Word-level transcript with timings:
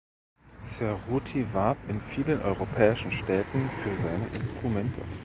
Ceruti 0.63 1.45
warb 1.53 1.77
in 1.87 2.01
vielen 2.01 2.41
europäischen 2.41 3.11
Städten 3.11 3.69
für 3.69 3.95
seine 3.95 4.25
Instrumente. 4.29 5.01